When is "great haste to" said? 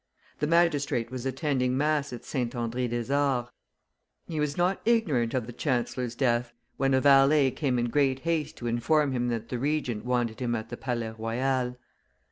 7.87-8.65